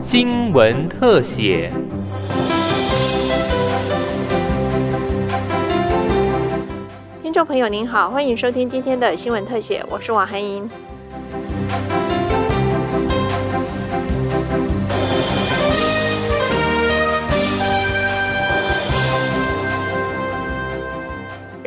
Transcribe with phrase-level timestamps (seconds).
[0.00, 1.72] 新闻特写。
[7.22, 10.68] 听众朋友您好，欢迎收听今天的新闻特写，我是王涵莹。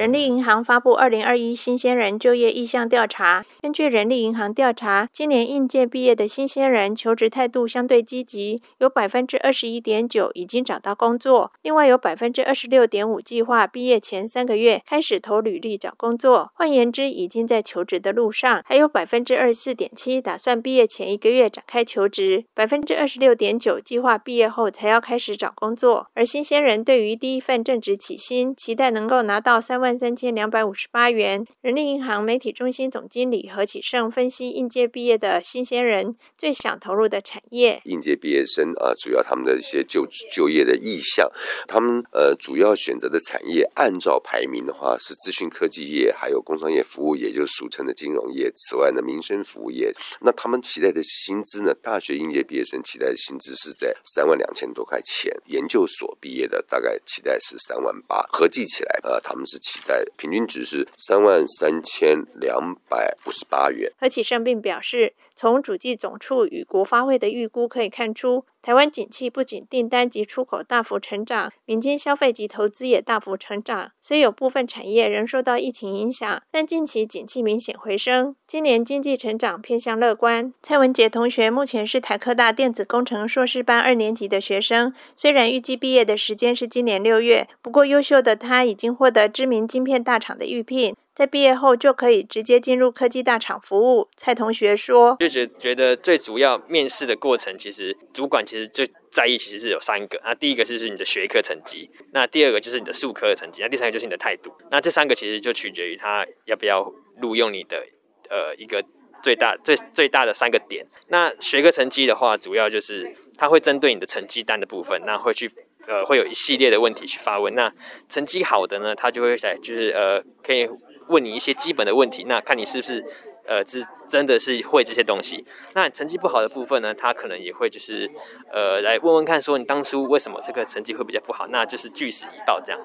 [0.08, 3.44] 人力银行发布二零二一新鲜人就业意向调查。
[3.62, 18.64] 根据人力银行调查，今年应届毕业的新鲜人求职态度相对积极，有百分之二十一点九已经找到工作，另外有百分之二十六点五计划毕业前三个月开始投履历找工作，换言之，已经在求职的路上。
[18.66, 26.08] 还有百分之二十四点七打算毕业前一个月展开求职，百分之二十六点九计划毕业后才要开始找工作。
[26.14, 29.97] 而新鲜人对于第一份正职起薪，期待能够拿到三万。
[29.98, 31.46] 三千两百五十八元。
[31.62, 37.82] 人力银行媒体中心总经理何启胜分析，应届毕业的新鲜人最想投入的产业。
[37.86, 41.30] 应届毕业生啊，主要他们的一些就就业的意向，
[41.68, 48.52] 他们呃主要选择的产业，按照排名的话是资讯科技业，还有工商业服务，也就俗称的金融业。
[48.56, 49.94] 此外呢，民生服务业。
[50.22, 51.74] 那他们期待的薪资呢？
[51.82, 59.77] 大学应届毕业生期待的薪资是在三万两千多块钱，研究所毕业的大概期待是三万八，合计起来呃他们是期。
[59.86, 63.92] 在平均值是三万三千两百五十八元。
[64.00, 68.46] 何启胜并表示，从主计总处与国发会的预估可以看出。
[68.68, 73.92] 台湾景气不仅订单及出口大幅成长，民间消费及投资也大幅成长。
[74.02, 80.54] 虽有部分产业仍受到疫情影响，但近期景气明显回升，今年经济成长偏向乐观。
[80.62, 90.94] 蔡文杰同学目前是台科大电子工程硕士班二年级的学生，虽然预计毕业的时间是今年六月，不过优秀的他已经获得知名晶片大厂的预聘。
[91.18, 94.08] 在毕业后就可以直接进入科技大厂服务。
[94.16, 100.22] 蔡同学说：“就觉觉得最主要面试的过程，其实主管其实最在意，其实是有三个。
[100.24, 104.54] 那第一个就是你的学科成绩，那第二个就是你的术科的成绩，那第三个就是你的态度。
[104.70, 106.84] 那这三个其实就取决于他要不要
[107.20, 107.84] 录用你的
[108.30, 108.86] 呃一个
[109.24, 110.86] 最大最最大的三个点。
[111.08, 115.50] 那学科成绩的话，主要就是他会针对你的成绩单的部分，那会去
[115.88, 117.56] 呃会有一系列的问题去发问。
[117.56, 117.74] 那
[118.08, 120.70] 成绩好的呢，他就会来就是呃可以。
[121.08, 123.04] 问你一些基本的问题，那看你是不是，
[123.46, 125.46] 呃，是真的是会这些东西。
[125.74, 128.10] 那成绩不好的部分呢，他可能也会就是，
[128.52, 132.82] 呃，来问问看，说你当初为什么这个成绩会比较不好，那就是据实以报这样。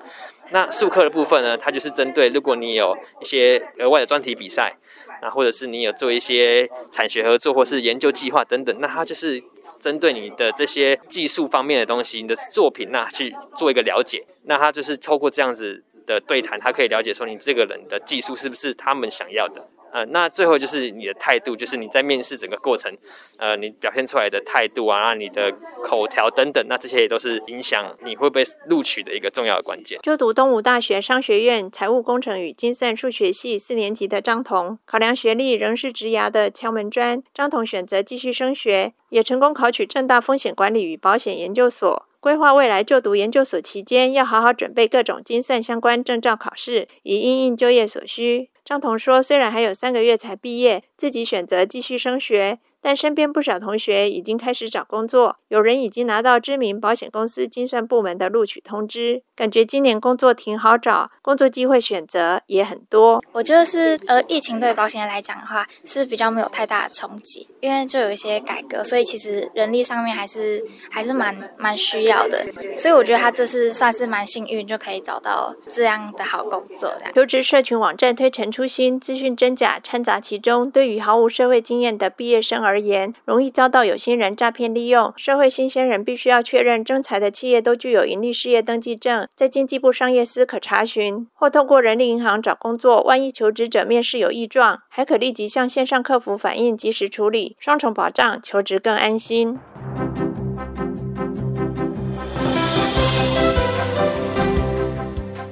[0.50, 4.76] 那术科的部分呢，它就是针对如果你有一些额外的专题比赛，
[5.20, 9.42] 那或者是你有做一些产学合作或是研究计划等等，那它就是
[9.80, 14.24] 针对你的这些技术方面的东西，你的作品那去做一个了解。
[14.44, 15.84] 那它就是透过这样子。
[16.06, 19.68] 的对谈，他可以了解说你这个人的技术是不是他们想要的。
[19.92, 22.90] 呃，那最后就是你的态度，就是你在面试整个过程，
[23.38, 25.52] 呃，你表现出来的态度啊，你的
[25.84, 30.00] 口条等等，那这些也都是影响你会不会录取的一个重要的关键。
[30.02, 42.08] 就读东吴大学商学院财务工程与精算数学系四年级的张彤，考量学历仍是职涯的敲门砖，张彤选择继续升学，也成功考取正大风险管理与保险研究所。
[42.22, 48.48] 规划未来就读研究所期间，要好好准备各种精算相关证照考试，以应应就业所需。
[48.72, 63.22] 张彤说：“虽然还有三个月才毕业，自己选择继续升学。”但身边不少同学已经开始找工作，有人已经拿到知名保险公司精算部门的录取通知，感觉今年工作挺好找，工作机会选择也很多。
[63.30, 72.44] 我觉得是，呃，疫情对保险业来讲的话是比较没有太大的冲击，因为就有一些改革，所以其实人力上面还是还是蛮蛮需要的，
[72.74, 76.92] 所以我觉得他这次算是蛮幸运，就可以找到这样的好工作。
[77.14, 85.12] 求职社群网站推陈出新，资讯真假掺杂其中，对于毫无社会经验的毕业生而言，容易遭到有心人诈骗利用。
[85.16, 93.02] 社会新鲜人必须要确认征才的企业都具有营利事业登记证，在经济部商业司可查询，或透过人力银行找工作。
[93.02, 99.58] 万一求职者面试有异状，还可立即向线上客服反映，及时处理，双重保障，求职更安心。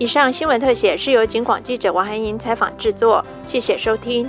[0.00, 4.26] 以上新闻特写是由警广记者王涵莹采访制作，谢谢收听。